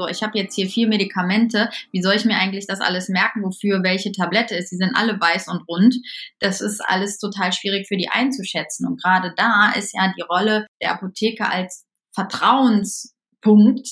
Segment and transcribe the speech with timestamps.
[0.00, 3.42] so, ich habe jetzt hier vier Medikamente, wie soll ich mir eigentlich das alles merken,
[3.42, 4.70] wofür welche Tablette ist?
[4.70, 5.94] Sie sind alle weiß und rund.
[6.38, 8.86] Das ist alles total schwierig für die einzuschätzen.
[8.86, 11.84] Und gerade da ist ja die Rolle der Apotheke als
[12.14, 13.88] Vertrauenspunkt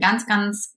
[0.00, 0.74] ganz, ganz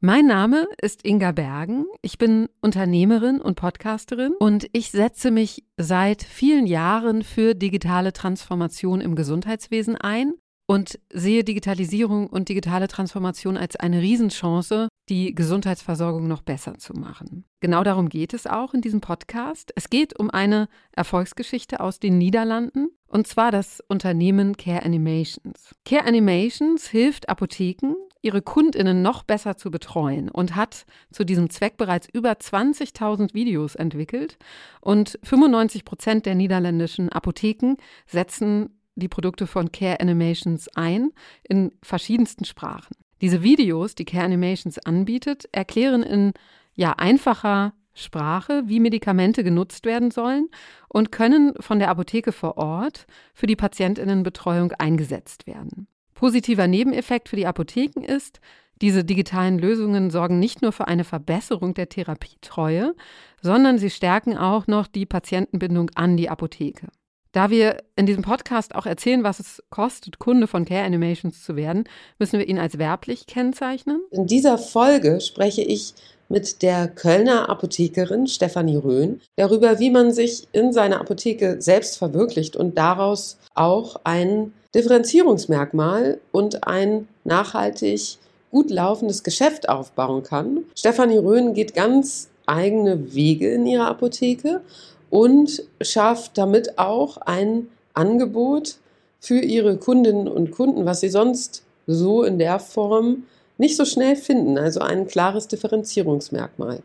[0.00, 1.86] Mein Name ist Inga Bergen.
[2.02, 9.00] Ich bin Unternehmerin und Podcasterin und ich setze mich seit vielen Jahren für digitale Transformation
[9.00, 10.34] im Gesundheitswesen ein
[10.70, 17.44] und sehe Digitalisierung und digitale Transformation als eine Riesenchance, die Gesundheitsversorgung noch besser zu machen.
[17.58, 19.72] Genau darum geht es auch in diesem Podcast.
[19.74, 25.74] Es geht um eine Erfolgsgeschichte aus den Niederlanden und zwar das Unternehmen Care Animations.
[25.84, 31.78] Care Animations hilft Apotheken, ihre Kundinnen noch besser zu betreuen und hat zu diesem Zweck
[31.78, 34.38] bereits über 20.000 Videos entwickelt
[34.80, 37.74] und 95 Prozent der niederländischen Apotheken
[38.06, 41.10] setzen die Produkte von Care Animations ein
[41.42, 42.96] in verschiedensten Sprachen.
[43.20, 46.32] Diese Videos, die Care Animations anbietet, erklären in
[46.74, 50.48] ja einfacher Sprache, wie Medikamente genutzt werden sollen
[50.88, 55.86] und können von der Apotheke vor Ort für die Patientinnenbetreuung eingesetzt werden.
[56.14, 58.40] Positiver Nebeneffekt für die Apotheken ist,
[58.80, 62.94] diese digitalen Lösungen sorgen nicht nur für eine Verbesserung der Therapietreue,
[63.42, 66.88] sondern sie stärken auch noch die Patientenbindung an die Apotheke.
[67.32, 71.54] Da wir in diesem Podcast auch erzählen, was es kostet, Kunde von Care Animations zu
[71.54, 71.84] werden,
[72.18, 74.00] müssen wir ihn als werblich kennzeichnen.
[74.10, 75.94] In dieser Folge spreche ich
[76.28, 82.56] mit der Kölner Apothekerin Stefanie Röhn darüber, wie man sich in seiner Apotheke selbst verwirklicht
[82.56, 88.18] und daraus auch ein Differenzierungsmerkmal und ein nachhaltig
[88.50, 90.64] gut laufendes Geschäft aufbauen kann.
[90.76, 94.62] Stefanie Röhn geht ganz eigene Wege in ihrer Apotheke
[95.10, 98.76] und schafft damit auch ein Angebot
[99.18, 103.24] für ihre Kundinnen und Kunden, was sie sonst so in der Form
[103.58, 104.56] nicht so schnell finden.
[104.56, 106.80] Also ein klares Differenzierungsmerkmal.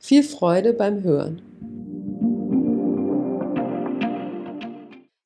[0.00, 1.42] Viel Freude beim Hören.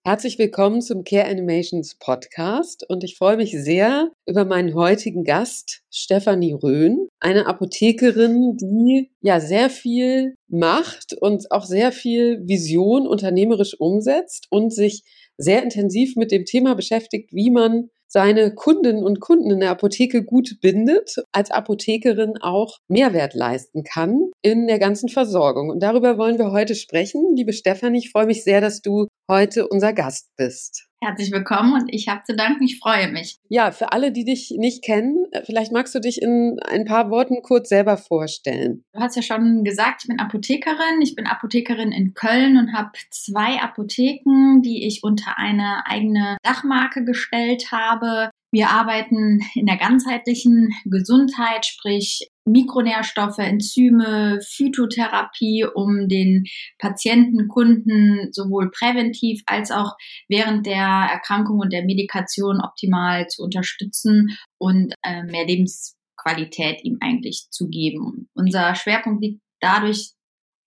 [0.02, 5.82] Herzlich willkommen zum Care Animations Podcast und ich freue mich sehr über meinen heutigen Gast,
[5.90, 13.78] Stefanie Röhn, eine Apothekerin, die ja sehr viel macht und auch sehr viel Vision unternehmerisch
[13.78, 15.02] umsetzt und sich
[15.36, 20.24] sehr intensiv mit dem Thema beschäftigt, wie man seine Kundinnen und Kunden in der Apotheke
[20.24, 25.70] gut bindet, als Apothekerin auch Mehrwert leisten kann in der ganzen Versorgung.
[25.70, 27.36] Und darüber wollen wir heute sprechen.
[27.36, 30.88] Liebe Stefanie, ich freue mich sehr, dass du heute unser Gast bist.
[31.00, 33.38] Herzlich willkommen und ich habe zu danken, ich freue mich.
[33.48, 37.40] Ja, für alle, die dich nicht kennen, vielleicht magst du dich in ein paar Worten
[37.40, 38.84] kurz selber vorstellen.
[38.92, 41.00] Du hast ja schon gesagt, ich bin Apothekerin.
[41.00, 47.04] Ich bin Apothekerin in Köln und habe zwei Apotheken, die ich unter eine eigene Dachmarke
[47.04, 48.30] gestellt habe.
[48.52, 56.44] Wir arbeiten in der ganzheitlichen Gesundheit, sprich Mikronährstoffe, Enzyme, Phytotherapie, um den
[56.78, 59.96] Patienten, Kunden sowohl präventiv als auch
[60.28, 67.46] während der Erkrankung und der Medikation optimal zu unterstützen und äh, mehr Lebensqualität ihm eigentlich
[67.50, 68.28] zu geben.
[68.34, 70.12] Unser Schwerpunkt liegt dadurch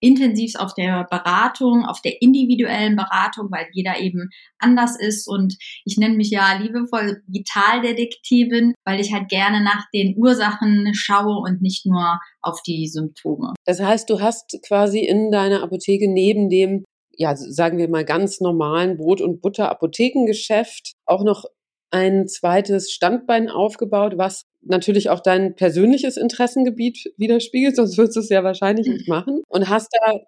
[0.04, 5.28] intensiv auf der Beratung, auf der individuellen Beratung, weil jeder eben anders ist.
[5.28, 5.56] Und
[5.86, 11.62] ich nenne mich ja liebevoll Vitaldetektivin, weil ich halt gerne nach den Ursachen schaue und
[11.62, 13.54] nicht nur auf die Symptome.
[13.66, 16.84] Das heißt, du hast quasi in deiner Apotheke neben dem
[17.16, 21.46] ja, sagen wir mal ganz normalen Brot- und Butter-Apothekengeschäft auch noch
[21.92, 28.30] ein zweites Standbein aufgebaut, was natürlich auch dein persönliches Interessengebiet widerspiegelt, sonst würdest du es
[28.30, 29.42] ja wahrscheinlich nicht machen.
[29.48, 30.20] Und hast da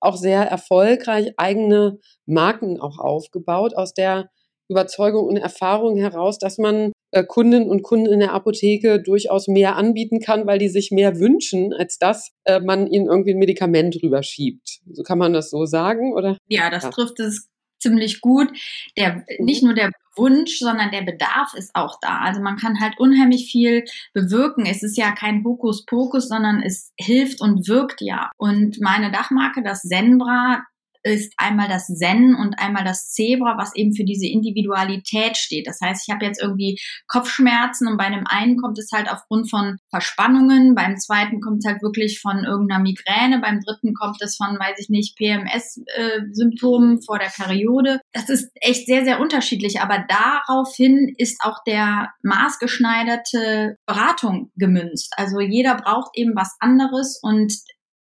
[0.00, 4.30] auch sehr erfolgreich eigene Marken auch aufgebaut, aus der
[4.68, 9.76] Überzeugung und Erfahrung heraus, dass man äh, Kundinnen und Kunden in der Apotheke durchaus mehr
[9.76, 13.98] anbieten kann, weil die sich mehr wünschen, als dass äh, man ihnen irgendwie ein Medikament
[14.02, 14.80] rüberschiebt.
[14.90, 16.38] So kann man das so sagen, oder?
[16.48, 16.90] Ja, das ja.
[16.90, 17.48] trifft es
[17.78, 18.48] ziemlich gut.
[18.96, 22.18] Der, nicht nur der Wunsch, sondern der Bedarf ist auch da.
[22.18, 24.66] Also man kann halt unheimlich viel bewirken.
[24.66, 28.30] Es ist ja kein Hokuspokus, sondern es hilft und wirkt ja.
[28.36, 30.64] Und meine Dachmarke, das Senbra,
[31.04, 35.66] ist einmal das Zen und einmal das Zebra, was eben für diese Individualität steht.
[35.66, 39.50] Das heißt, ich habe jetzt irgendwie Kopfschmerzen und bei dem einen kommt es halt aufgrund
[39.50, 44.36] von Verspannungen, beim zweiten kommt es halt wirklich von irgendeiner Migräne, beim dritten kommt es
[44.36, 48.00] von, weiß ich nicht, PMS-Symptomen äh, vor der Periode.
[48.12, 55.12] Das ist echt sehr, sehr unterschiedlich, aber daraufhin ist auch der maßgeschneiderte Beratung gemünzt.
[55.16, 57.52] Also jeder braucht eben was anderes und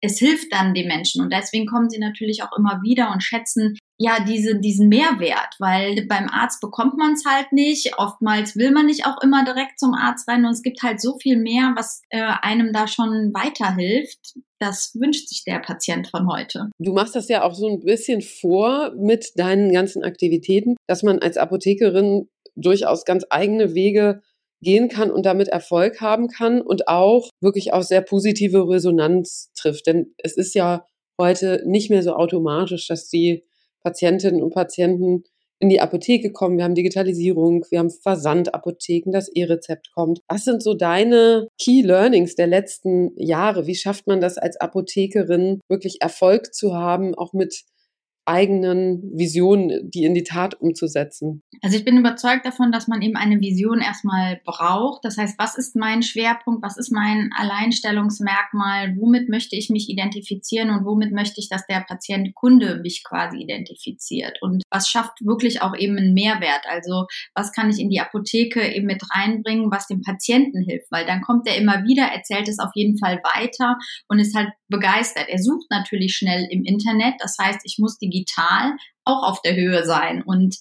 [0.01, 3.77] es hilft dann den Menschen und deswegen kommen sie natürlich auch immer wieder und schätzen
[3.97, 7.97] ja diese, diesen Mehrwert, weil beim Arzt bekommt man es halt nicht.
[7.97, 11.17] Oftmals will man nicht auch immer direkt zum Arzt rein und es gibt halt so
[11.21, 14.35] viel mehr, was äh, einem da schon weiterhilft.
[14.59, 16.69] Das wünscht sich der Patient von heute.
[16.79, 21.19] Du machst das ja auch so ein bisschen vor mit deinen ganzen Aktivitäten, dass man
[21.19, 24.21] als Apothekerin durchaus ganz eigene Wege
[24.61, 29.87] gehen kann und damit Erfolg haben kann und auch wirklich auch sehr positive Resonanz trifft.
[29.87, 30.85] Denn es ist ja
[31.19, 33.45] heute nicht mehr so automatisch, dass die
[33.83, 35.23] Patientinnen und Patienten
[35.59, 36.57] in die Apotheke kommen.
[36.57, 40.21] Wir haben Digitalisierung, wir haben Versandapotheken, das E-Rezept kommt.
[40.29, 43.67] Was sind so deine Key Learnings der letzten Jahre?
[43.67, 47.63] Wie schafft man das als Apothekerin wirklich Erfolg zu haben, auch mit
[48.25, 51.41] eigenen Visionen, die in die Tat umzusetzen?
[51.61, 55.03] Also ich bin überzeugt davon, dass man eben eine Vision erstmal braucht.
[55.03, 56.63] Das heißt, was ist mein Schwerpunkt?
[56.63, 58.95] Was ist mein Alleinstellungsmerkmal?
[58.97, 63.37] Womit möchte ich mich identifizieren und womit möchte ich, dass der Patient Kunde mich quasi
[63.37, 64.37] identifiziert?
[64.41, 66.65] Und was schafft wirklich auch eben einen Mehrwert?
[66.69, 70.91] Also was kann ich in die Apotheke eben mit reinbringen, was dem Patienten hilft?
[70.91, 73.77] Weil dann kommt er immer wieder, erzählt es auf jeden Fall weiter
[74.07, 75.25] und ist halt begeistert.
[75.29, 77.15] Er sucht natürlich schnell im Internet.
[77.19, 78.75] Das heißt, ich muss die digital
[79.05, 80.23] auch auf der Höhe sein.
[80.23, 80.57] Und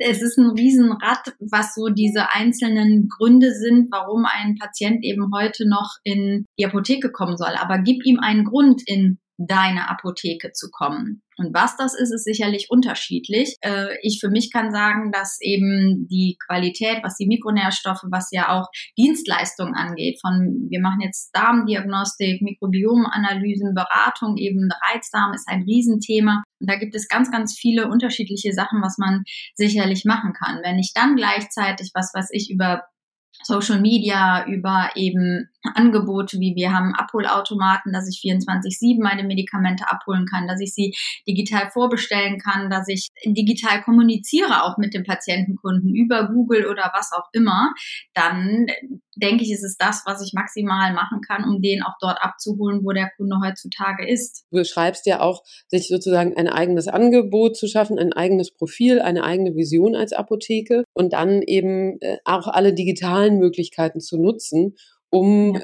[0.00, 5.68] es ist ein Riesenrad, was so diese einzelnen Gründe sind, warum ein Patient eben heute
[5.68, 7.54] noch in die Apotheke kommen soll.
[7.60, 11.22] Aber gib ihm einen Grund, in deine Apotheke zu kommen.
[11.36, 13.56] Und was das ist, ist sicherlich unterschiedlich.
[13.60, 18.48] Äh, ich für mich kann sagen, dass eben die Qualität, was die Mikronährstoffe, was ja
[18.48, 18.66] auch
[18.98, 26.42] Dienstleistungen angeht, von wir machen jetzt Darmdiagnostik, Mikrobiomanalysen, Beratung, eben Reizdarm ist ein Riesenthema.
[26.60, 29.22] Und da gibt es ganz, ganz viele unterschiedliche Sachen, was man
[29.54, 30.60] sicherlich machen kann.
[30.64, 32.82] Wenn ich dann gleichzeitig, was weiß ich, über
[33.42, 40.26] Social Media, über eben Angebote, wie wir haben Abholautomaten, dass ich 24-7 meine Medikamente abholen
[40.26, 40.94] kann, dass ich sie
[41.26, 47.12] digital vorbestellen kann, dass ich digital kommuniziere auch mit dem Patientenkunden über Google oder was
[47.12, 47.72] auch immer,
[48.14, 48.66] dann
[49.18, 52.84] denke ich, ist es das, was ich maximal machen kann, um den auch dort abzuholen,
[52.84, 54.44] wo der Kunde heutzutage ist.
[54.50, 59.24] Du beschreibst ja auch, sich sozusagen ein eigenes Angebot zu schaffen, ein eigenes Profil, eine
[59.24, 64.76] eigene Vision als Apotheke und dann eben äh, auch alle digitalen Möglichkeiten zu nutzen,
[65.10, 65.62] um ja.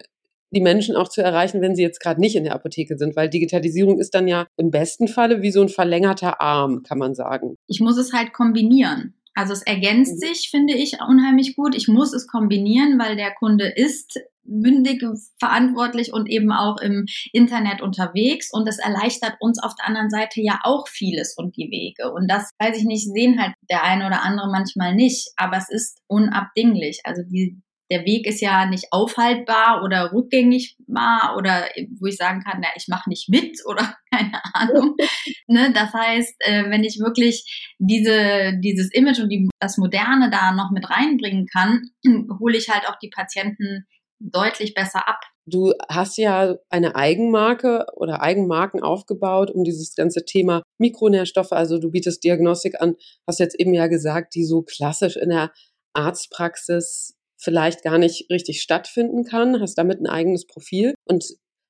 [0.50, 3.28] die Menschen auch zu erreichen, wenn sie jetzt gerade nicht in der Apotheke sind, weil
[3.28, 7.56] Digitalisierung ist dann ja im besten Falle wie so ein verlängerter Arm, kann man sagen.
[7.66, 9.14] Ich muss es halt kombinieren.
[9.34, 10.18] Also es ergänzt mhm.
[10.18, 11.74] sich, finde ich, unheimlich gut.
[11.74, 15.02] Ich muss es kombinieren, weil der Kunde ist mündig,
[15.38, 18.50] verantwortlich und eben auch im Internet unterwegs.
[18.52, 22.12] Und es erleichtert uns auf der anderen Seite ja auch vieles und die Wege.
[22.12, 25.32] Und das, weiß ich nicht, sehen halt der eine oder andere manchmal nicht.
[25.36, 27.00] Aber es ist unabdinglich.
[27.04, 27.60] Also die,
[27.94, 31.66] der Weg ist ja nicht aufhaltbar oder rückgängigbar oder
[32.00, 34.96] wo ich sagen kann, na, ich mache nicht mit oder keine Ahnung.
[35.46, 35.72] ne?
[35.72, 40.72] Das heißt, äh, wenn ich wirklich diese, dieses Image und die, das Moderne da noch
[40.72, 41.82] mit reinbringen kann,
[42.40, 43.86] hole ich halt auch die Patienten
[44.18, 45.20] deutlich besser ab.
[45.46, 51.90] Du hast ja eine Eigenmarke oder Eigenmarken aufgebaut, um dieses ganze Thema Mikronährstoffe, also du
[51.90, 52.94] bietest Diagnostik an,
[53.28, 55.52] hast jetzt eben ja gesagt, die so klassisch in der
[55.92, 61.24] Arztpraxis vielleicht gar nicht richtig stattfinden kann, hast damit ein eigenes Profil und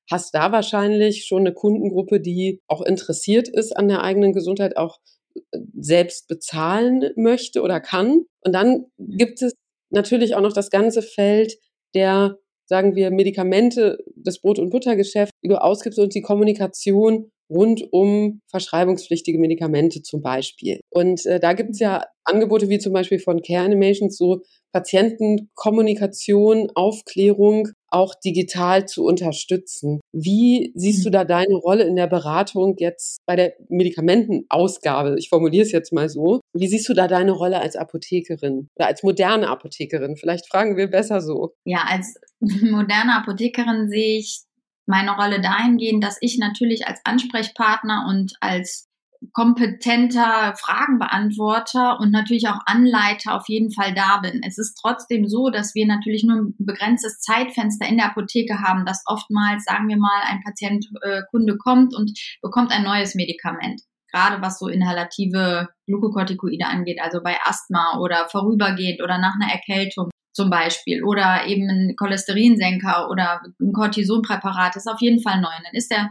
[0.09, 4.99] hast da wahrscheinlich schon eine Kundengruppe, die auch interessiert ist an der eigenen Gesundheit, auch
[5.35, 8.25] äh, selbst bezahlen möchte oder kann.
[8.41, 9.53] Und dann gibt es
[9.89, 11.57] natürlich auch noch das ganze Feld
[11.93, 17.87] der, sagen wir, Medikamente, das Brot- und Buttergeschäft, die du ausgibst und die Kommunikation rund
[17.91, 20.79] um verschreibungspflichtige Medikamente zum Beispiel.
[20.89, 24.41] Und äh, da gibt es ja Angebote wie zum Beispiel von Care Animations, so
[24.73, 30.01] Patientenkommunikation, Aufklärung auch digital zu unterstützen.
[30.11, 35.15] Wie siehst du da deine Rolle in der Beratung jetzt bei der Medikamentenausgabe?
[35.17, 36.41] Ich formuliere es jetzt mal so.
[36.53, 40.17] Wie siehst du da deine Rolle als Apothekerin oder als moderne Apothekerin?
[40.17, 41.53] Vielleicht fragen wir besser so.
[41.63, 44.41] Ja, als moderne Apothekerin sehe ich
[44.85, 48.87] meine Rolle dahingehend, dass ich natürlich als Ansprechpartner und als
[49.33, 54.41] kompetenter Fragenbeantworter und natürlich auch Anleiter auf jeden Fall da bin.
[54.45, 58.85] Es ist trotzdem so, dass wir natürlich nur ein begrenztes Zeitfenster in der Apotheke haben,
[58.85, 62.11] dass oftmals, sagen wir mal, ein Patient, äh, Kunde kommt und
[62.41, 63.81] bekommt ein neues Medikament
[64.15, 70.09] gerade was so inhalative Glukokortikoide angeht, also bei Asthma oder vorübergehend oder nach einer Erkältung
[70.35, 75.49] zum Beispiel oder eben ein Cholesterinsenker oder ein Cortisonpräparat ist auf jeden Fall neu.
[75.63, 76.09] Dann ist der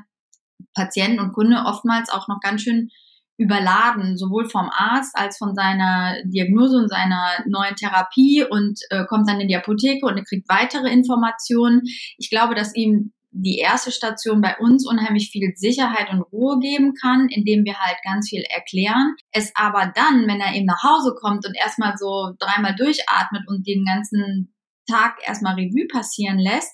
[0.74, 2.88] Patient und Kunde oftmals auch noch ganz schön
[3.36, 9.28] überladen, sowohl vom Arzt als von seiner Diagnose und seiner neuen Therapie und äh, kommt
[9.28, 11.82] dann in die Apotheke und kriegt weitere Informationen.
[12.16, 16.94] Ich glaube, dass ihm die erste Station bei uns unheimlich viel Sicherheit und Ruhe geben
[16.94, 19.14] kann, indem wir halt ganz viel erklären.
[19.32, 23.66] Es aber dann, wenn er eben nach Hause kommt und erstmal so dreimal durchatmet und
[23.66, 24.54] den ganzen
[24.88, 26.72] Tag erstmal Revue passieren lässt,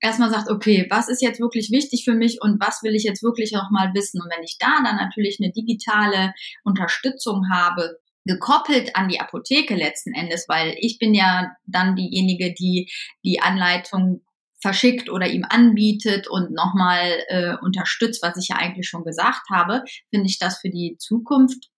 [0.00, 3.22] erstmal sagt, okay, was ist jetzt wirklich wichtig für mich und was will ich jetzt
[3.22, 4.22] wirklich noch mal wissen?
[4.22, 6.32] Und wenn ich da dann natürlich eine digitale
[6.64, 12.90] Unterstützung habe, gekoppelt an die Apotheke letzten Endes, weil ich bin ja dann diejenige, die
[13.24, 14.22] die Anleitung
[14.60, 19.84] verschickt oder ihm anbietet und nochmal äh, unterstützt, was ich ja eigentlich schon gesagt habe,
[20.10, 21.70] finde ich das für die Zukunft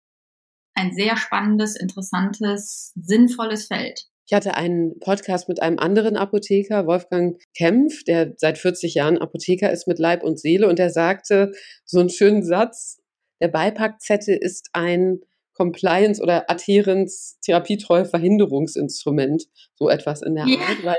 [0.75, 4.05] ein sehr spannendes, interessantes, sinnvolles Feld.
[4.27, 9.73] Ich hatte einen Podcast mit einem anderen Apotheker, Wolfgang Kempf, der seit 40 Jahren Apotheker
[9.73, 11.53] ist mit Leib und Seele und der sagte
[11.85, 13.01] so einen schönen Satz,
[13.43, 15.19] der Beipackzettel ist ein
[15.53, 20.59] Compliance- oder Adherence-therapietreu Verhinderungsinstrument, so etwas in der ja.
[20.61, 20.97] Art, weil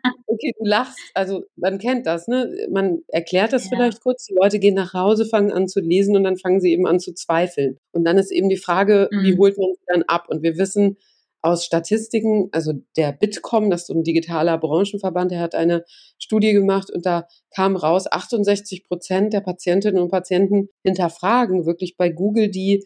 [0.43, 2.49] okay, du lachst, also man kennt das, ne?
[2.69, 3.71] Man erklärt das ja.
[3.71, 6.71] vielleicht kurz, die Leute gehen nach Hause, fangen an zu lesen und dann fangen sie
[6.71, 7.77] eben an zu zweifeln.
[7.91, 9.23] Und dann ist eben die Frage, mhm.
[9.23, 10.25] wie holt man sie dann ab?
[10.29, 10.97] Und wir wissen
[11.41, 15.83] aus Statistiken, also der Bitkom, das ist so ein digitaler Branchenverband, der hat eine
[16.17, 22.09] Studie gemacht und da kam raus, 68 Prozent der Patientinnen und Patienten hinterfragen wirklich bei
[22.09, 22.85] Google die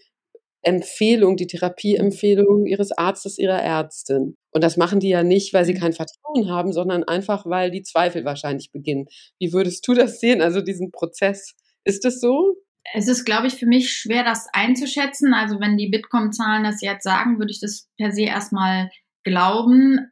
[0.62, 4.36] Empfehlung, die Therapieempfehlung ihres Arztes, ihrer Ärztin.
[4.52, 5.80] Und das machen die ja nicht, weil sie mhm.
[5.80, 9.06] kein Vertrauen haben, sondern einfach, weil die Zweifel wahrscheinlich beginnen.
[9.40, 11.54] Wie würdest du das sehen, also diesen Prozess?
[11.84, 12.56] Ist es so?
[12.94, 15.34] Es ist, glaube ich, für mich schwer, das einzuschätzen.
[15.34, 18.90] Also wenn die Bitkom-Zahlen das jetzt sagen, würde ich das per se erstmal
[19.24, 20.12] glauben.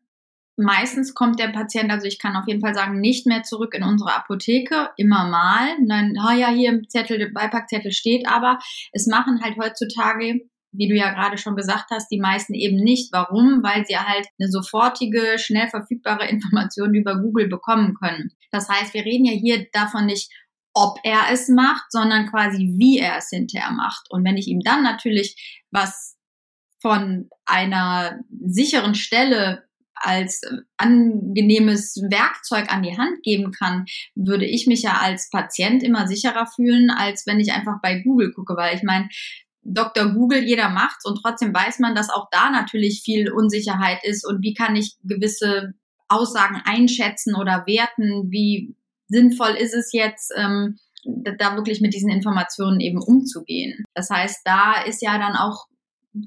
[0.57, 3.83] Meistens kommt der Patient, also ich kann auf jeden Fall sagen, nicht mehr zurück in
[3.83, 5.75] unsere Apotheke, immer mal.
[5.87, 8.59] dann, ah ja, hier im Zettel, der Beipackzettel steht aber.
[8.93, 13.11] Es machen halt heutzutage, wie du ja gerade schon gesagt hast, die meisten eben nicht.
[13.11, 13.63] Warum?
[13.63, 18.31] Weil sie halt eine sofortige, schnell verfügbare Information über Google bekommen können.
[18.51, 20.31] Das heißt, wir reden ja hier davon nicht,
[20.73, 24.07] ob er es macht, sondern quasi wie er es hinterher macht.
[24.09, 26.17] Und wenn ich ihm dann natürlich was
[26.81, 29.63] von einer sicheren Stelle
[29.95, 33.85] als äh, angenehmes Werkzeug an die Hand geben kann,
[34.15, 38.33] würde ich mich ja als Patient immer sicherer fühlen, als wenn ich einfach bei Google
[38.33, 39.09] gucke, weil ich meine,
[39.65, 40.13] Dr.
[40.13, 44.43] Google, jeder macht's und trotzdem weiß man, dass auch da natürlich viel Unsicherheit ist und
[44.43, 45.73] wie kann ich gewisse
[46.07, 48.75] Aussagen einschätzen oder werten, wie
[49.07, 53.83] sinnvoll ist es jetzt, ähm, da wirklich mit diesen Informationen eben umzugehen.
[53.93, 55.65] Das heißt, da ist ja dann auch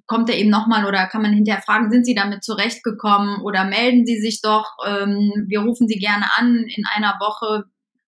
[0.07, 4.07] kommt er eben nochmal oder kann man hinterher fragen, sind Sie damit zurechtgekommen oder melden
[4.07, 7.65] Sie sich doch, ähm, wir rufen Sie gerne an in einer Woche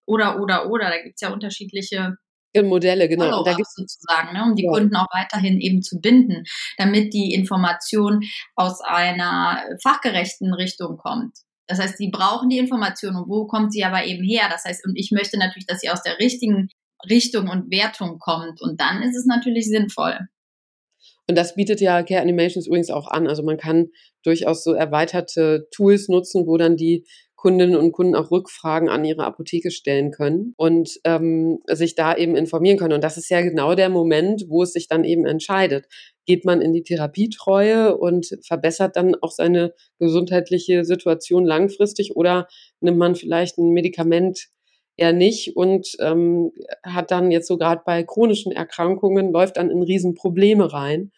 [0.07, 0.91] oder, oder, oder.
[0.91, 2.17] Da gibt's ja unterschiedliche
[2.57, 3.39] Modelle, genau.
[3.39, 4.73] Und da gibt's sozusagen, ne, um die ja.
[4.73, 6.45] Kunden auch weiterhin eben zu binden,
[6.79, 8.23] damit die Information
[8.57, 11.39] aus einer fachgerechten Richtung kommt.
[11.69, 14.49] Das heißt, sie brauchen die Information und wo kommt sie aber eben her?
[14.51, 16.69] Das heißt, und ich möchte natürlich, dass sie aus der richtigen
[17.09, 18.61] Richtung und Wertung kommt.
[18.61, 20.19] Und dann ist es natürlich sinnvoll.
[21.31, 23.29] Und das bietet ja Care Animations übrigens auch an.
[23.29, 23.91] Also man kann
[24.25, 27.05] durchaus so erweiterte Tools nutzen, wo dann die
[27.37, 32.35] Kundinnen und Kunden auch Rückfragen an ihre Apotheke stellen können und ähm, sich da eben
[32.35, 32.95] informieren können.
[32.95, 35.87] Und das ist ja genau der Moment, wo es sich dann eben entscheidet.
[36.27, 42.49] Geht man in die Therapietreue und verbessert dann auch seine gesundheitliche Situation langfristig oder
[42.81, 44.49] nimmt man vielleicht ein Medikament
[45.01, 46.53] eher nicht und ähm,
[46.83, 51.11] hat dann jetzt so gerade bei chronischen Erkrankungen, läuft dann in Riesenprobleme rein.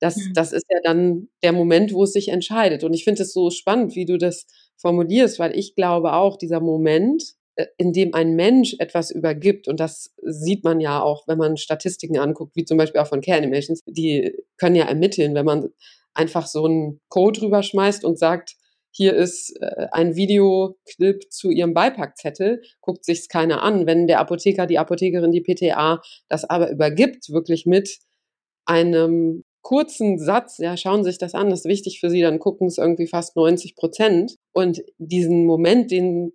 [0.00, 0.32] Das, mhm.
[0.34, 2.84] das ist ja dann der Moment, wo es sich entscheidet.
[2.84, 4.46] Und ich finde es so spannend, wie du das
[4.76, 9.80] formulierst, weil ich glaube auch, dieser Moment, äh, in dem ein Mensch etwas übergibt, und
[9.80, 13.38] das sieht man ja auch, wenn man Statistiken anguckt, wie zum Beispiel auch von Care
[13.38, 15.70] Animations, die können ja ermitteln, wenn man
[16.14, 18.54] einfach so einen Code rüberschmeißt und sagt,
[18.98, 23.86] hier ist äh, ein Videoclip zu ihrem Beipackzettel, guckt sich's keiner an.
[23.86, 27.98] Wenn der Apotheker, die Apothekerin, die PTA das aber übergibt, wirklich mit
[28.66, 32.40] einem kurzen Satz, ja, schauen Sie sich das an, das ist wichtig für Sie, dann
[32.40, 34.34] gucken es irgendwie fast 90 Prozent.
[34.52, 36.32] Und diesen Moment, den,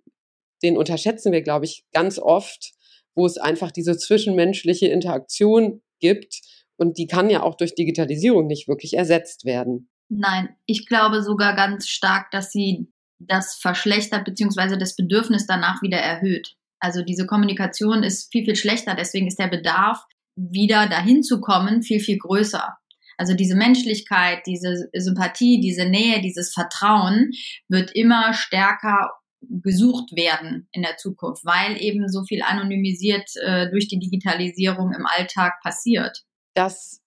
[0.62, 2.72] den unterschätzen wir, glaube ich, ganz oft,
[3.14, 6.40] wo es einfach diese zwischenmenschliche Interaktion gibt.
[6.78, 9.90] Und die kann ja auch durch Digitalisierung nicht wirklich ersetzt werden.
[10.16, 15.98] Nein, ich glaube sogar ganz stark, dass sie das verschlechtert beziehungsweise das Bedürfnis danach wieder
[15.98, 16.54] erhöht.
[16.78, 20.04] Also diese Kommunikation ist viel, viel schlechter, deswegen ist der Bedarf
[20.36, 22.76] wieder dahin zu kommen, viel, viel größer.
[23.16, 27.30] Also diese Menschlichkeit, diese Sympathie, diese Nähe, dieses Vertrauen
[27.68, 33.88] wird immer stärker gesucht werden in der Zukunft, weil eben so viel anonymisiert äh, durch
[33.88, 36.24] die Digitalisierung im Alltag passiert.
[36.54, 37.02] Das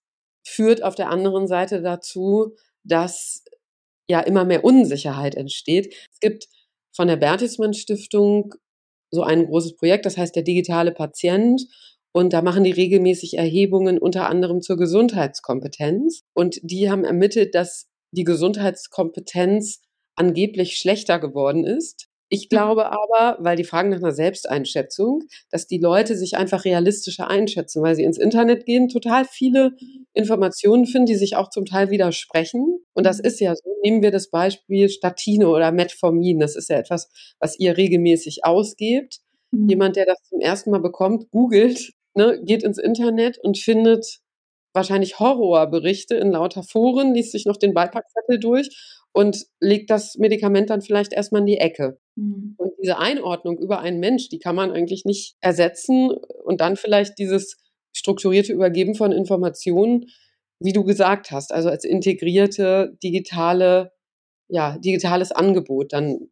[0.46, 2.56] führt auf der anderen Seite dazu,
[2.88, 3.44] dass
[4.10, 5.94] ja immer mehr Unsicherheit entsteht.
[6.12, 6.48] Es gibt
[6.96, 8.54] von der Bertelsmann Stiftung
[9.12, 11.62] so ein großes Projekt, das heißt der digitale Patient.
[12.14, 16.24] Und da machen die regelmäßig Erhebungen unter anderem zur Gesundheitskompetenz.
[16.34, 19.82] Und die haben ermittelt, dass die Gesundheitskompetenz
[20.16, 22.50] angeblich schlechter geworden ist ich mhm.
[22.50, 27.82] glaube aber, weil die fragen nach einer Selbsteinschätzung, dass die Leute sich einfach realistischer einschätzen,
[27.82, 29.74] weil sie ins Internet gehen, total viele
[30.18, 32.80] Informationen finden, die sich auch zum Teil widersprechen.
[32.94, 33.26] Und das mhm.
[33.26, 33.64] ist ja so.
[33.84, 36.40] Nehmen wir das Beispiel Statine oder Metformin.
[36.40, 37.10] Das ist ja etwas,
[37.40, 39.20] was ihr regelmäßig ausgebt.
[39.52, 39.70] Mhm.
[39.70, 44.20] Jemand, der das zum ersten Mal bekommt, googelt, ne, geht ins Internet und findet
[44.74, 48.70] wahrscheinlich Horrorberichte in lauter Foren, liest sich noch den Beipackzettel durch
[49.12, 52.00] und legt das Medikament dann vielleicht erstmal in die Ecke.
[52.16, 52.56] Mhm.
[52.58, 56.12] Und diese Einordnung über einen Mensch, die kann man eigentlich nicht ersetzen
[56.44, 57.58] und dann vielleicht dieses
[57.98, 60.06] strukturierte Übergeben von Informationen,
[60.60, 63.92] wie du gesagt hast, also als integrierte digitale,
[64.48, 66.30] ja, digitales Angebot, dann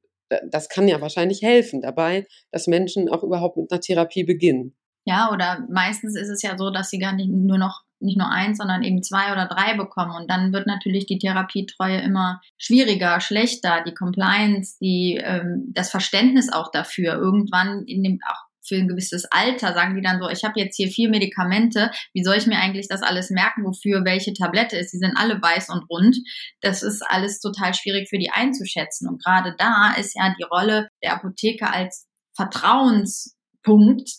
[0.50, 4.76] das kann ja wahrscheinlich helfen dabei, dass Menschen auch überhaupt mit einer Therapie beginnen.
[5.06, 8.30] Ja, oder meistens ist es ja so, dass sie gar nicht nur noch nicht nur
[8.30, 10.16] eins, sondern eben zwei oder drei bekommen.
[10.16, 16.52] Und dann wird natürlich die Therapietreue immer schwieriger, schlechter, die Compliance, die, ähm, das Verständnis
[16.52, 17.14] auch dafür.
[17.14, 20.76] Irgendwann in dem auch für ein gewisses Alter sagen die dann so, ich habe jetzt
[20.76, 24.92] hier vier Medikamente, wie soll ich mir eigentlich das alles merken, wofür welche Tablette ist?
[24.92, 26.18] Die sind alle weiß und rund.
[26.62, 29.08] Das ist alles total schwierig für die einzuschätzen.
[29.08, 34.10] Und gerade da ist ja die Rolle der Apotheke als Vertrauenspunkt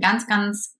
[0.00, 0.76] ganz, ganz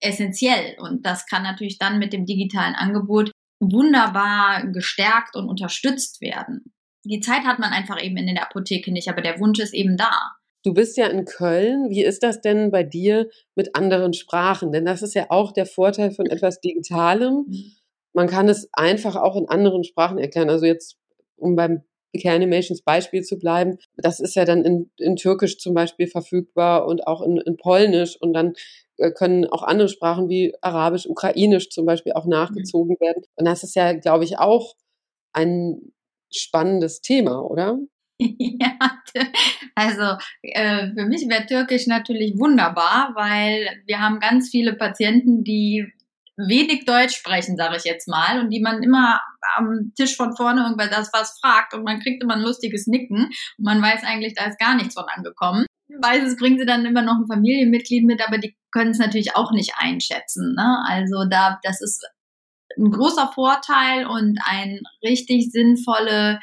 [0.00, 0.76] essentiell.
[0.78, 6.72] Und das kann natürlich dann mit dem digitalen Angebot wunderbar gestärkt und unterstützt werden.
[7.04, 9.96] Die Zeit hat man einfach eben in der Apotheke nicht, aber der Wunsch ist eben
[9.96, 10.36] da.
[10.62, 11.88] Du bist ja in Köln.
[11.88, 14.72] Wie ist das denn bei dir mit anderen Sprachen?
[14.72, 17.46] Denn das ist ja auch der Vorteil von etwas Digitalem.
[17.46, 17.72] Mhm.
[18.12, 20.50] Man kann es einfach auch in anderen Sprachen erklären.
[20.50, 20.96] Also jetzt,
[21.36, 21.82] um beim
[22.20, 26.86] Care Animations Beispiel zu bleiben, das ist ja dann in, in Türkisch zum Beispiel verfügbar
[26.86, 28.54] und auch in, in Polnisch und dann
[28.96, 33.04] äh, können auch andere Sprachen wie Arabisch, Ukrainisch zum Beispiel auch nachgezogen mhm.
[33.04, 33.22] werden.
[33.36, 34.74] Und das ist ja, glaube ich, auch
[35.32, 35.92] ein
[36.32, 37.78] spannendes Thema, oder?
[38.38, 38.76] Ja,
[39.74, 45.92] also äh, für mich wäre Türkisch natürlich wunderbar, weil wir haben ganz viele Patienten, die
[46.36, 49.20] wenig Deutsch sprechen, sage ich jetzt mal, und die man immer
[49.56, 53.26] am Tisch von vorne irgendwas was fragt und man kriegt immer ein lustiges Nicken
[53.58, 55.66] und man weiß eigentlich, da ist gar nichts von angekommen.
[56.00, 59.52] Meistens bringen sie dann immer noch ein Familienmitglied mit, aber die können es natürlich auch
[59.52, 60.54] nicht einschätzen.
[60.54, 60.84] Ne?
[60.88, 62.06] Also da, das ist
[62.78, 66.38] ein großer Vorteil und ein richtig sinnvolle,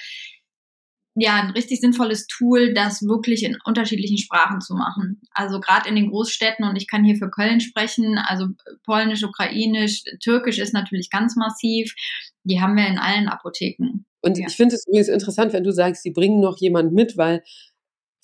[1.20, 5.20] ja, ein richtig sinnvolles Tool, das wirklich in unterschiedlichen Sprachen zu machen.
[5.32, 8.48] Also gerade in den Großstädten und ich kann hier für Köln sprechen, also
[8.84, 11.96] Polnisch, Ukrainisch, Türkisch ist natürlich ganz massiv.
[12.44, 14.06] Die haben wir in allen Apotheken.
[14.22, 14.46] Und ja.
[14.48, 17.44] ich finde es übrigens interessant, wenn du sagst, sie bringen noch jemand mit, weil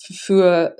[0.00, 0.76] für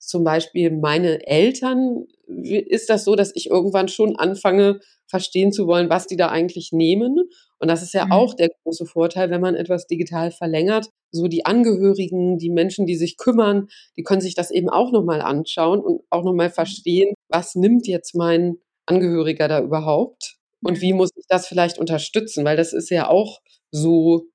[0.00, 5.88] zum Beispiel meine Eltern ist das so, dass ich irgendwann schon anfange, verstehen zu wollen,
[5.88, 7.30] was die da eigentlich nehmen.
[7.58, 8.12] Und das ist ja mhm.
[8.12, 10.90] auch der große Vorteil, wenn man etwas digital verlängert.
[11.10, 15.22] So die Angehörigen, die Menschen, die sich kümmern, die können sich das eben auch nochmal
[15.22, 21.10] anschauen und auch nochmal verstehen, was nimmt jetzt mein Angehöriger da überhaupt und wie muss
[21.16, 23.40] ich das vielleicht unterstützen, weil das ist ja auch
[23.70, 24.26] so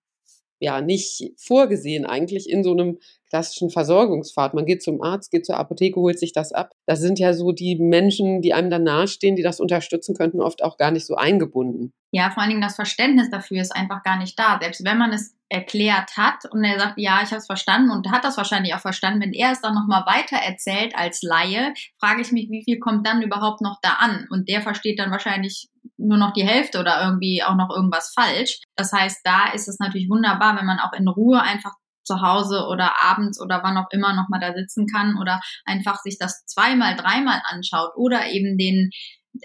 [0.62, 4.54] ja nicht vorgesehen eigentlich in so einem klassischen Versorgungspfad.
[4.54, 6.74] Man geht zum Arzt, geht zur Apotheke, holt sich das ab.
[6.86, 10.63] Das sind ja so die Menschen, die einem dann nahestehen, die das unterstützen könnten, oft
[10.63, 11.93] auch gar nicht so eingebunden.
[12.12, 14.60] Ja, vor allen Dingen das Verständnis dafür ist einfach gar nicht da.
[14.62, 18.12] Selbst wenn man es erklärt hat und er sagt, ja, ich habe es verstanden und
[18.12, 22.21] hat das wahrscheinlich auch verstanden, wenn er es dann nochmal weiter erzählt als Laie, frage
[22.21, 24.28] ich mich, wie viel kommt dann überhaupt noch da an?
[24.30, 25.69] Und der versteht dann wahrscheinlich
[26.02, 28.60] nur noch die Hälfte oder irgendwie auch noch irgendwas falsch.
[28.76, 32.66] Das heißt, da ist es natürlich wunderbar, wenn man auch in Ruhe einfach zu Hause
[32.70, 36.96] oder abends oder wann auch immer nochmal da sitzen kann oder einfach sich das zweimal,
[36.96, 38.90] dreimal anschaut oder eben den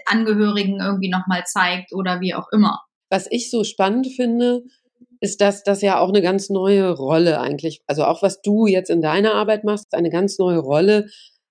[0.05, 2.81] Angehörigen irgendwie nochmal zeigt oder wie auch immer.
[3.09, 4.63] Was ich so spannend finde,
[5.21, 8.89] ist, dass das ja auch eine ganz neue Rolle eigentlich, also auch was du jetzt
[8.89, 11.07] in deiner Arbeit machst, eine ganz neue Rolle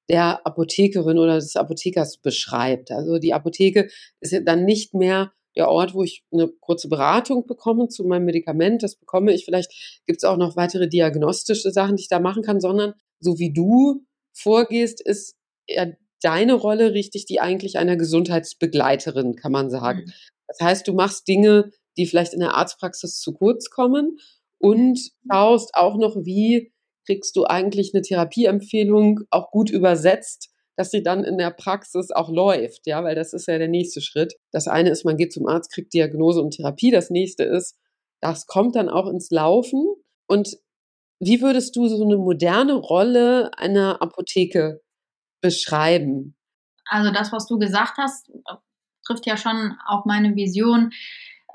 [0.08, 2.90] der Apothekerin oder des Apothekers beschreibt.
[2.90, 3.88] Also die Apotheke
[4.20, 8.26] ist ja dann nicht mehr der Ort, wo ich eine kurze Beratung bekomme zu meinem
[8.26, 8.82] Medikament.
[8.82, 9.44] Das bekomme ich.
[9.44, 13.38] Vielleicht gibt es auch noch weitere diagnostische Sachen, die ich da machen kann, sondern so
[13.38, 15.34] wie du vorgehst, ist
[15.68, 15.86] ja
[16.22, 20.04] deine Rolle richtig die eigentlich einer Gesundheitsbegleiterin, kann man sagen.
[20.06, 20.12] Mhm.
[20.48, 24.18] Das heißt, du machst Dinge, die vielleicht in der Arztpraxis zu kurz kommen
[24.58, 24.98] und
[25.30, 26.72] schaust auch noch, wie
[27.06, 32.28] kriegst du eigentlich eine Therapieempfehlung auch gut übersetzt, dass sie dann in der Praxis auch
[32.28, 34.34] läuft, ja, weil das ist ja der nächste Schritt.
[34.52, 36.90] Das eine ist, man geht zum Arzt, kriegt Diagnose und Therapie.
[36.90, 37.78] Das nächste ist,
[38.20, 39.86] das kommt dann auch ins Laufen.
[40.26, 40.58] Und
[41.18, 44.82] wie würdest du so eine moderne Rolle einer Apotheke
[45.40, 46.36] beschreiben?
[46.84, 48.30] Also das, was du gesagt hast,
[49.04, 50.92] trifft ja schon auch meine Vision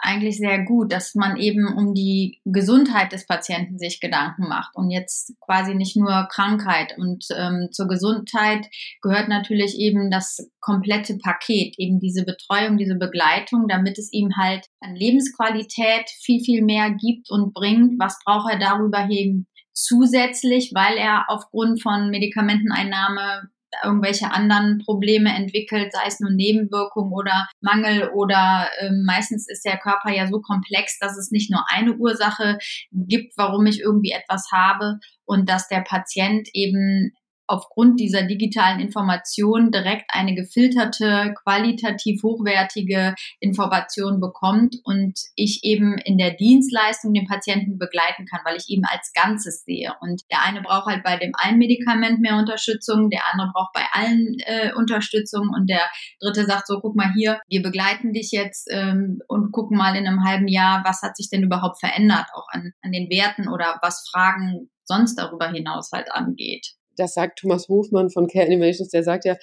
[0.02, 4.90] eigentlich sehr gut, dass man eben um die Gesundheit des Patienten sich Gedanken macht und
[4.90, 6.96] jetzt quasi nicht nur Krankheit.
[6.98, 8.68] Und ähm, zur Gesundheit
[9.02, 14.66] gehört natürlich eben das komplette Paket, eben diese Betreuung, diese Begleitung, damit es ihm halt
[14.80, 18.00] an Lebensqualität viel, viel mehr gibt und bringt.
[18.00, 23.50] Was braucht er darüber eben zusätzlich, weil er aufgrund von Medikamenteneinnahme
[23.84, 29.78] irgendwelche anderen Probleme entwickelt, sei es nun Nebenwirkungen oder Mangel oder äh, meistens ist der
[29.78, 32.58] Körper ja so komplex, dass es nicht nur eine Ursache
[32.92, 37.14] gibt, warum ich irgendwie etwas habe und dass der Patient eben
[37.48, 46.18] aufgrund dieser digitalen Information direkt eine gefilterte, qualitativ hochwertige Information bekommt und ich eben in
[46.18, 49.94] der Dienstleistung den Patienten begleiten kann, weil ich ihn als Ganzes sehe.
[50.00, 53.86] Und der eine braucht halt bei dem einen Medikament mehr Unterstützung, der andere braucht bei
[53.92, 55.90] allen äh, Unterstützung und der
[56.22, 60.08] dritte sagt so, guck mal hier, wir begleiten dich jetzt ähm, und gucken mal in
[60.08, 63.80] einem halben Jahr, was hat sich denn überhaupt verändert, auch an, an den Werten oder
[63.82, 69.04] was Fragen sonst darüber hinaus halt angeht das sagt Thomas Hofmann von Care Animations, der
[69.04, 69.36] sagt ja,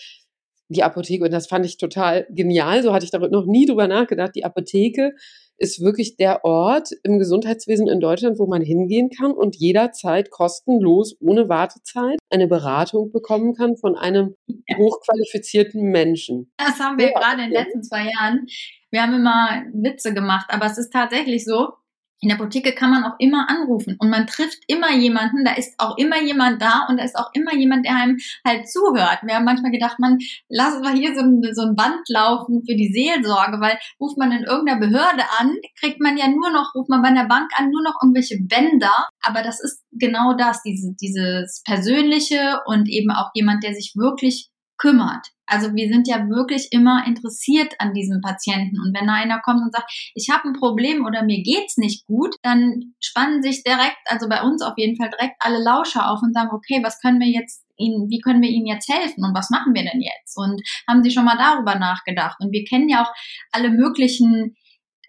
[0.71, 3.89] die Apotheke, und das fand ich total genial, so hatte ich darüber noch nie drüber
[3.89, 5.15] nachgedacht, die Apotheke
[5.57, 11.17] ist wirklich der Ort im Gesundheitswesen in Deutschland, wo man hingehen kann und jederzeit kostenlos,
[11.21, 14.37] ohne Wartezeit, eine Beratung bekommen kann von einem
[14.77, 16.53] hochqualifizierten Menschen.
[16.59, 17.19] Das haben wir ja.
[17.19, 18.47] gerade in den letzten zwei Jahren.
[18.91, 21.73] Wir haben immer Witze gemacht, aber es ist tatsächlich so,
[22.21, 25.75] in der Apotheke kann man auch immer anrufen und man trifft immer jemanden, da ist
[25.79, 29.21] auch immer jemand da und da ist auch immer jemand, der einem halt zuhört.
[29.23, 32.75] Wir haben manchmal gedacht, man lassen wir hier so ein, so ein Band laufen für
[32.75, 36.89] die Seelsorge, weil ruft man in irgendeiner Behörde an, kriegt man ja nur noch, ruft
[36.89, 39.07] man bei einer Bank an, nur noch irgendwelche Bänder.
[39.23, 44.51] Aber das ist genau das, diese, dieses Persönliche und eben auch jemand, der sich wirklich
[44.79, 45.29] kümmert.
[45.47, 48.79] Also wir sind ja wirklich immer interessiert an diesem Patienten.
[48.81, 52.37] Und wenn einer kommt und sagt, ich habe ein Problem oder mir geht's nicht gut,
[52.43, 56.35] dann spannen sich direkt, also bei uns auf jeden Fall direkt alle Lauscher auf und
[56.35, 59.51] sagen, okay, was können wir jetzt Ihnen, wie können wir Ihnen jetzt helfen und was
[59.51, 60.37] machen wir denn jetzt?
[60.37, 62.37] Und haben Sie schon mal darüber nachgedacht?
[62.41, 63.13] Und wir kennen ja auch
[63.53, 64.55] alle möglichen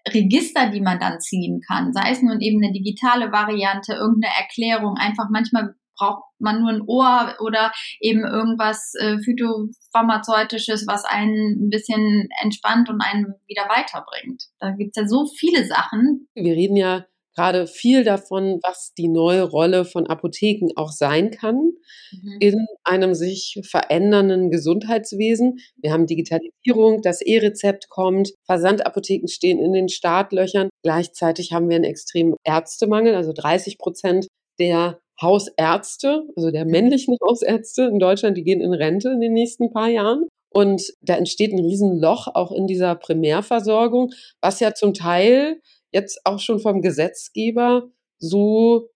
[0.08, 4.96] Register, die man dann ziehen kann, sei es nun eben eine digitale Variante, irgendeine Erklärung,
[4.96, 11.70] einfach manchmal braucht man nur ein Ohr oder eben irgendwas äh, phytopharmazeutisches, was einen ein
[11.70, 14.44] bisschen entspannt und einen wieder weiterbringt.
[14.58, 16.28] Da gibt es ja so viele Sachen.
[16.34, 17.04] Wir reden ja
[17.36, 21.72] gerade viel davon, was die neue Rolle von Apotheken auch sein kann
[22.12, 22.36] mhm.
[22.40, 25.58] in einem sich verändernden Gesundheitswesen.
[25.76, 30.70] Wir haben Digitalisierung, das E-Rezept kommt, Versandapotheken stehen in den Startlöchern.
[30.82, 34.26] Gleichzeitig haben wir einen extremen Ärztemangel, also 30 Prozent
[34.58, 39.72] der Hausärzte, also der männlichen Hausärzte in Deutschland, die gehen in Rente in den nächsten
[39.72, 40.26] paar Jahren.
[40.52, 45.60] Und da entsteht ein Riesenloch auch in dieser Primärversorgung, was ja zum Teil
[45.92, 48.88] jetzt auch schon vom Gesetzgeber so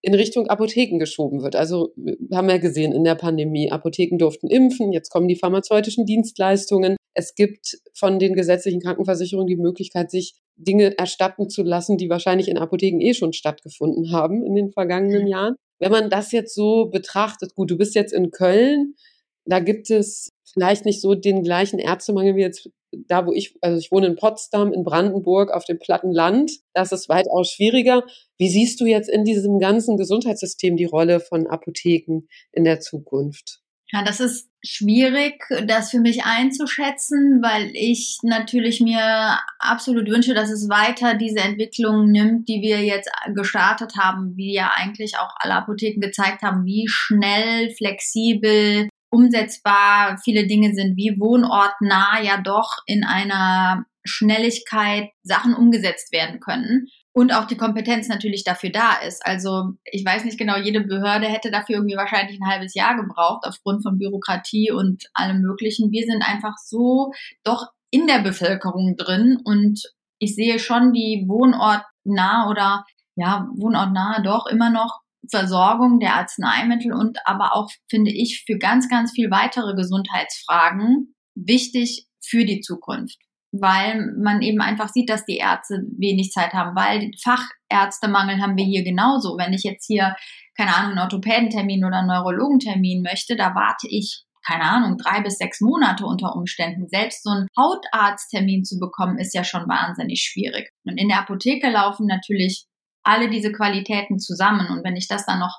[0.00, 1.56] in Richtung Apotheken geschoben wird.
[1.56, 6.06] Also wir haben ja gesehen in der Pandemie, Apotheken durften impfen, jetzt kommen die pharmazeutischen
[6.06, 6.96] Dienstleistungen.
[7.18, 12.46] Es gibt von den gesetzlichen Krankenversicherungen die Möglichkeit, sich Dinge erstatten zu lassen, die wahrscheinlich
[12.46, 15.26] in Apotheken eh schon stattgefunden haben in den vergangenen mhm.
[15.28, 15.54] Jahren.
[15.80, 18.94] Wenn man das jetzt so betrachtet, gut, du bist jetzt in Köln,
[19.44, 23.78] da gibt es vielleicht nicht so den gleichen Ärztemangel wie jetzt da, wo ich, also
[23.78, 26.52] ich wohne in Potsdam, in Brandenburg, auf dem platten Land.
[26.72, 28.04] Das ist weitaus schwieriger.
[28.38, 33.60] Wie siehst du jetzt in diesem ganzen Gesundheitssystem die Rolle von Apotheken in der Zukunft?
[33.90, 40.50] Ja, das ist schwierig, das für mich einzuschätzen, weil ich natürlich mir absolut wünsche, dass
[40.50, 45.54] es weiter diese Entwicklung nimmt, die wir jetzt gestartet haben, wie ja eigentlich auch alle
[45.54, 53.04] Apotheken gezeigt haben, wie schnell, flexibel, umsetzbar viele Dinge sind, wie wohnortnah ja doch in
[53.04, 59.26] einer Schnelligkeit Sachen umgesetzt werden können und auch die Kompetenz natürlich dafür da ist.
[59.26, 63.44] Also ich weiß nicht genau, jede Behörde hätte dafür irgendwie wahrscheinlich ein halbes Jahr gebraucht
[63.44, 65.90] aufgrund von Bürokratie und allem Möglichen.
[65.90, 67.10] Wir sind einfach so
[67.42, 69.82] doch in der Bevölkerung drin und
[70.20, 72.84] ich sehe schon die wohnortnah oder
[73.16, 78.88] ja, wohnortnah doch immer noch Versorgung der Arzneimittel und aber auch, finde ich, für ganz,
[78.88, 83.18] ganz viel weitere Gesundheitsfragen wichtig für die Zukunft.
[83.52, 88.64] Weil man eben einfach sieht, dass die Ärzte wenig Zeit haben, weil Fachärztemangel haben wir
[88.64, 89.38] hier genauso.
[89.38, 90.14] Wenn ich jetzt hier,
[90.56, 95.36] keine Ahnung, einen Orthopädentermin oder einen Neurologentermin möchte, da warte ich keine Ahnung, drei bis
[95.36, 96.88] sechs Monate unter Umständen.
[96.88, 100.70] Selbst so einen Hautarzttermin zu bekommen, ist ja schon wahnsinnig schwierig.
[100.84, 102.64] Und in der Apotheke laufen natürlich
[103.02, 104.68] alle diese Qualitäten zusammen.
[104.70, 105.58] Und wenn ich das dann noch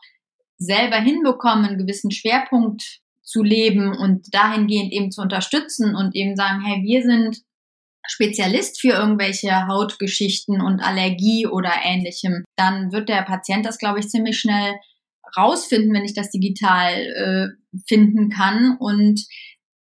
[0.58, 6.62] selber hinbekomme, einen gewissen Schwerpunkt zu leben und dahingehend eben zu unterstützen und eben sagen,
[6.62, 7.38] hey, wir sind
[8.10, 14.10] Spezialist für irgendwelche Hautgeschichten und Allergie oder ähnlichem, dann wird der Patient das, glaube ich,
[14.10, 14.76] ziemlich schnell
[15.38, 17.48] rausfinden, wenn ich das digital äh,
[17.88, 18.78] finden kann.
[18.80, 19.26] Und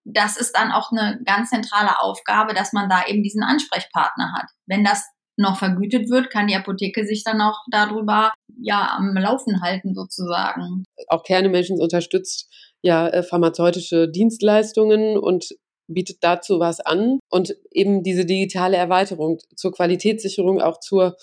[0.04, 4.46] das ist dann auch eine ganz zentrale Aufgabe, dass man da eben diesen Ansprechpartner hat.
[4.66, 5.04] Wenn das
[5.36, 10.84] noch vergütet wird, kann die Apotheke sich dann auch darüber ja am Laufen halten sozusagen.
[11.08, 12.48] Auch Kernemenschens unterstützt
[12.82, 15.46] ja äh, pharmazeutische Dienstleistungen und
[15.92, 21.16] bietet dazu was an und eben diese digitale Erweiterung zur Qualitätssicherung, auch zur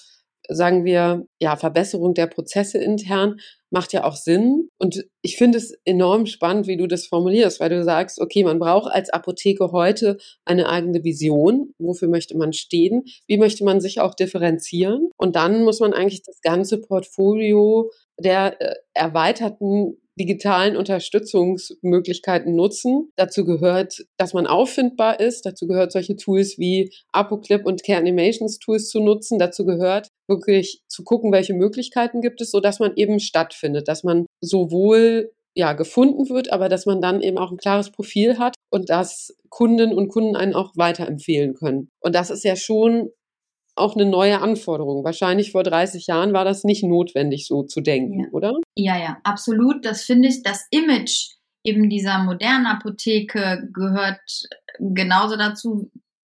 [0.49, 4.69] sagen wir, ja, Verbesserung der Prozesse intern macht ja auch Sinn.
[4.77, 8.59] Und ich finde es enorm spannend, wie du das formulierst, weil du sagst, okay, man
[8.59, 11.73] braucht als Apotheke heute eine eigene Vision.
[11.77, 13.03] Wofür möchte man stehen?
[13.27, 15.09] Wie möchte man sich auch differenzieren?
[15.17, 23.11] Und dann muss man eigentlich das ganze Portfolio der äh, erweiterten digitalen Unterstützungsmöglichkeiten nutzen.
[23.15, 25.45] Dazu gehört, dass man auffindbar ist.
[25.45, 29.39] Dazu gehört, solche Tools wie ApoClip und Care Animations Tools zu nutzen.
[29.39, 34.03] Dazu gehört, wirklich zu gucken, welche Möglichkeiten gibt es, so dass man eben stattfindet, dass
[34.03, 38.53] man sowohl ja, gefunden wird, aber dass man dann eben auch ein klares Profil hat
[38.69, 41.89] und dass Kunden und Kunden einen auch weiterempfehlen können.
[41.99, 43.09] Und das ist ja schon
[43.77, 45.03] auch eine neue Anforderung.
[45.03, 48.27] Wahrscheinlich vor 30 Jahren war das nicht notwendig, so zu denken, ja.
[48.31, 48.53] oder?
[48.75, 49.85] Ja, ja, absolut.
[49.85, 54.21] Das finde ich, das Image eben dieser modernen Apotheke gehört
[54.79, 55.91] genauso dazu,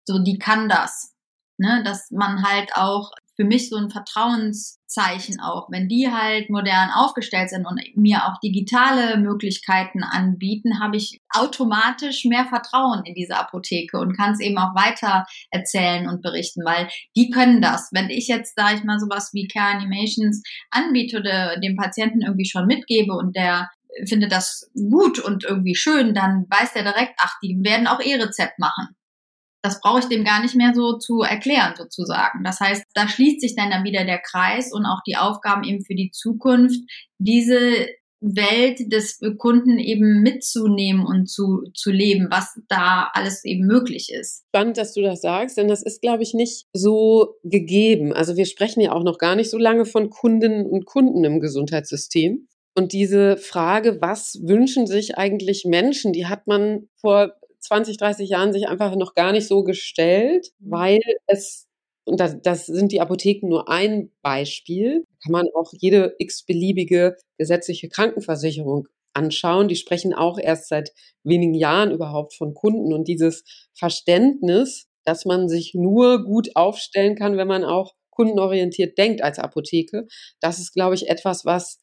[0.07, 1.15] so die kann das.
[1.61, 5.69] Ne, dass man halt auch für mich so ein Vertrauenszeichen auch.
[5.71, 12.25] Wenn die halt modern aufgestellt sind und mir auch digitale Möglichkeiten anbieten, habe ich automatisch
[12.25, 16.89] mehr Vertrauen in diese Apotheke und kann es eben auch weiter erzählen und berichten, weil
[17.17, 17.91] die können das.
[17.93, 22.49] Wenn ich jetzt, sage ich mal, sowas wie Care Animations anbiete oder dem Patienten irgendwie
[22.49, 23.71] schon mitgebe und der
[24.07, 28.21] findet das gut und irgendwie schön, dann weiß der direkt, ach, die werden auch ihr
[28.21, 28.98] Rezept machen
[29.63, 32.45] das brauche ich dem gar nicht mehr so zu erklären sozusagen.
[32.45, 35.85] Das heißt, da schließt sich dann, dann wieder der Kreis und auch die Aufgaben eben
[35.85, 36.81] für die Zukunft,
[37.19, 37.89] diese
[38.21, 44.45] Welt des Kunden eben mitzunehmen und zu, zu leben, was da alles eben möglich ist.
[44.49, 48.13] Spannend, dass du das sagst, denn das ist, glaube ich, nicht so gegeben.
[48.13, 51.41] Also wir sprechen ja auch noch gar nicht so lange von Kundinnen und Kunden im
[51.41, 52.49] Gesundheitssystem.
[52.77, 58.53] Und diese Frage, was wünschen sich eigentlich Menschen, die hat man vor 20, 30 Jahren
[58.53, 60.71] sich einfach noch gar nicht so gestellt, mhm.
[60.71, 61.67] weil es,
[62.05, 67.89] und das, das sind die Apotheken nur ein Beispiel, kann man auch jede x-beliebige gesetzliche
[67.89, 69.69] Krankenversicherung anschauen.
[69.69, 70.93] Die sprechen auch erst seit
[71.25, 73.45] wenigen Jahren überhaupt von Kunden und dieses
[73.75, 80.07] Verständnis, dass man sich nur gut aufstellen kann, wenn man auch kundenorientiert denkt als Apotheke.
[80.41, 81.79] Das ist, glaube ich, etwas, was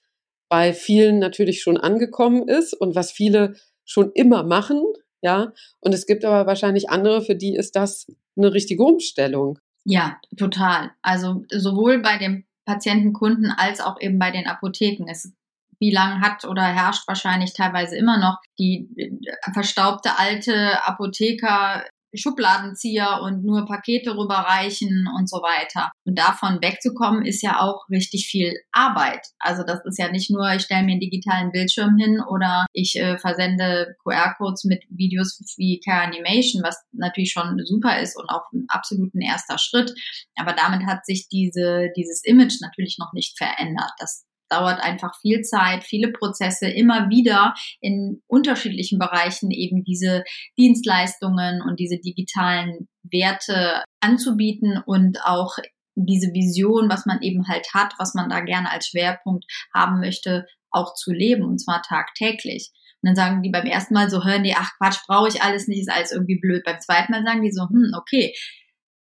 [0.50, 4.84] bei vielen natürlich schon angekommen ist und was viele schon immer machen,
[5.26, 5.52] ja.
[5.82, 8.08] Und es gibt aber wahrscheinlich andere, für die ist das
[8.38, 9.60] eine richtige Umstellung.
[9.84, 10.92] Ja, total.
[11.02, 15.08] Also sowohl bei dem Patientenkunden als auch eben bei den Apotheken.
[15.10, 15.34] Es
[15.80, 21.84] wie lange hat oder herrscht wahrscheinlich teilweise immer noch die äh, verstaubte alte Apotheker
[22.18, 25.92] Schubladenzieher und nur Pakete rüberreichen und so weiter.
[26.06, 29.28] Und davon wegzukommen ist ja auch richtig viel Arbeit.
[29.40, 32.98] Also das ist ja nicht nur, ich stelle mir einen digitalen Bildschirm hin oder ich
[33.00, 38.44] äh, versende QR-Codes mit Videos wie Care Animation, was natürlich schon super ist und auch
[38.54, 39.94] ein absoluten erster Schritt.
[40.36, 43.92] Aber damit hat sich diese, dieses Image natürlich noch nicht verändert.
[44.00, 50.24] Das dauert einfach viel Zeit, viele Prozesse, immer wieder in unterschiedlichen Bereichen eben diese
[50.58, 55.58] Dienstleistungen und diese digitalen Werte anzubieten und auch
[55.96, 60.46] diese Vision, was man eben halt hat, was man da gerne als Schwerpunkt haben möchte,
[60.70, 62.72] auch zu leben und zwar tagtäglich.
[63.02, 65.68] Und dann sagen die beim ersten Mal so, hören die, ach Quatsch, brauche ich alles
[65.68, 66.64] nicht, ist alles irgendwie blöd.
[66.66, 68.34] Beim zweiten Mal sagen die so, hm, okay,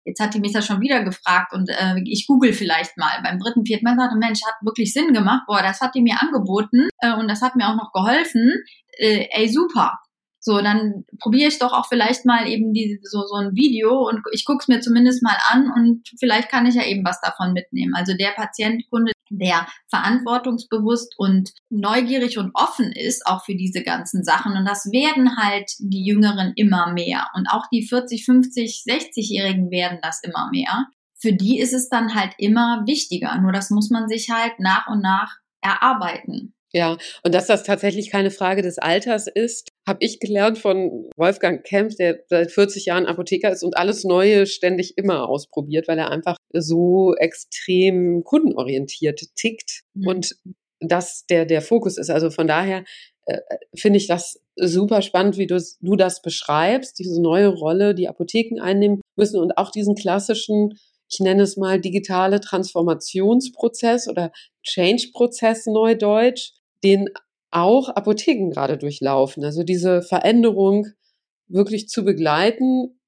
[0.07, 3.21] jetzt hat die mich ja schon wieder gefragt und äh, ich google vielleicht mal.
[3.23, 6.15] Beim dritten, vierten Mal sagte, Mensch, hat wirklich Sinn gemacht, boah, das hat die mir
[6.21, 8.63] angeboten äh, und das hat mir auch noch geholfen.
[8.97, 9.99] Äh, ey, super.
[10.47, 14.21] So, dann probiere ich doch auch vielleicht mal eben die, so, so ein Video und
[14.31, 17.51] ich gucke es mir zumindest mal an und vielleicht kann ich ja eben was davon
[17.51, 17.93] mitnehmen.
[17.93, 24.53] Also der Patientkunde, der verantwortungsbewusst und neugierig und offen ist, auch für diese ganzen Sachen.
[24.53, 27.27] Und das werden halt die Jüngeren immer mehr.
[27.35, 30.87] Und auch die 40, 50, 60-Jährigen werden das immer mehr.
[31.19, 33.37] Für die ist es dann halt immer wichtiger.
[33.41, 36.53] Nur das muss man sich halt nach und nach erarbeiten.
[36.73, 41.63] Ja, und dass das tatsächlich keine Frage des Alters ist, habe ich gelernt von Wolfgang
[41.63, 46.11] Kempf, der seit 40 Jahren Apotheker ist und alles Neue ständig immer ausprobiert, weil er
[46.11, 50.07] einfach so extrem kundenorientiert tickt mhm.
[50.07, 50.35] und
[50.79, 52.09] das der, der Fokus ist.
[52.09, 52.83] Also von daher
[53.25, 53.39] äh,
[53.75, 58.59] finde ich das super spannend, wie du, du das beschreibst, diese neue Rolle, die Apotheken
[58.61, 60.73] einnehmen müssen und auch diesen klassischen
[61.09, 64.31] ich nenne es mal digitale Transformationsprozess oder
[64.63, 66.51] Change-Prozess neudeutsch,
[66.83, 67.09] den
[67.51, 69.43] auch Apotheken gerade durchlaufen.
[69.43, 70.87] Also diese Veränderung
[71.47, 72.99] wirklich zu begleiten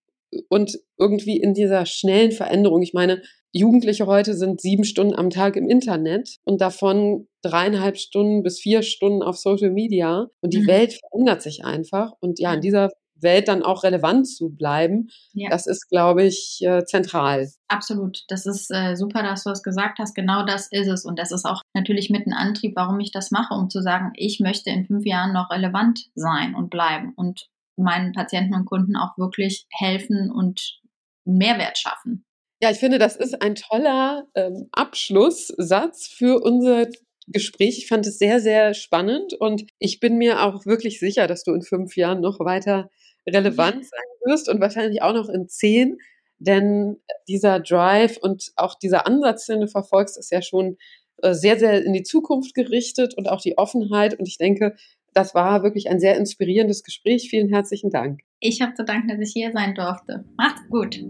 [0.47, 2.82] und irgendwie in dieser schnellen Veränderung.
[2.82, 8.43] Ich meine, Jugendliche heute sind sieben Stunden am Tag im Internet und davon dreieinhalb Stunden
[8.43, 10.27] bis vier Stunden auf Social Media.
[10.41, 10.67] Und die mhm.
[10.67, 12.12] Welt verändert sich einfach.
[12.19, 12.89] Und ja, in dieser
[13.21, 15.49] Welt dann auch relevant zu bleiben, ja.
[15.49, 17.49] das ist, glaube ich, äh, zentral.
[17.67, 18.23] Absolut.
[18.27, 20.15] Das ist äh, super, dass du das gesagt hast.
[20.15, 21.05] Genau das ist es.
[21.05, 24.12] Und das ist auch natürlich mit ein Antrieb, warum ich das mache, um zu sagen,
[24.15, 28.95] ich möchte in fünf Jahren noch relevant sein und bleiben und meinen Patienten und Kunden
[28.95, 30.79] auch wirklich helfen und
[31.25, 32.25] Mehrwert schaffen.
[32.62, 36.88] Ja, ich finde, das ist ein toller ähm, Abschlusssatz für unser
[37.27, 37.77] Gespräch.
[37.77, 41.53] Ich fand es sehr, sehr spannend und ich bin mir auch wirklich sicher, dass du
[41.53, 42.89] in fünf Jahren noch weiter
[43.30, 45.98] relevant sein wirst und wahrscheinlich auch noch in zehn,
[46.39, 50.78] denn dieser Drive und auch dieser Ansatz, den du verfolgst, ist ja schon
[51.22, 54.18] äh, sehr, sehr in die Zukunft gerichtet und auch die Offenheit.
[54.18, 54.76] Und ich denke,
[55.13, 57.30] das war wirklich ein sehr inspirierendes Gespräch.
[57.30, 58.22] Vielen herzlichen Dank.
[58.39, 60.24] Ich habe zu danken, dass ich hier sein durfte.
[60.38, 61.02] Macht's gut.